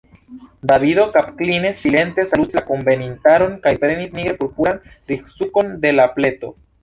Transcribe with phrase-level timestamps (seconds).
[0.69, 4.81] Davido kapkline silente salutis la kunvenintaron kaj prenis nigre purpuran
[5.13, 6.51] ribsukon de la pleto.